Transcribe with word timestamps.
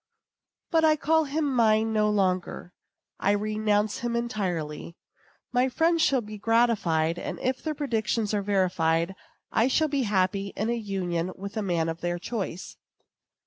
But 0.71 0.83
I 0.83 0.95
call 0.95 1.25
him 1.25 1.53
mine 1.55 1.93
no 1.93 2.09
longer. 2.09 2.73
I 3.19 3.33
renounce 3.33 3.99
him 3.99 4.15
entirely. 4.15 4.95
My 5.51 5.69
friends 5.69 6.01
shall 6.01 6.21
be 6.21 6.39
gratified; 6.39 7.19
and 7.19 7.39
if 7.39 7.61
their 7.61 7.75
predictions 7.75 8.33
are 8.33 8.41
verified, 8.41 9.13
I 9.51 9.67
shall 9.67 9.89
be 9.89 10.01
happy 10.09 10.53
in 10.55 10.71
a 10.71 10.75
union 10.75 11.31
with 11.35 11.55
a 11.55 11.61
man 11.61 11.87
of 11.87 12.01
their 12.01 12.17
choice. 12.17 12.77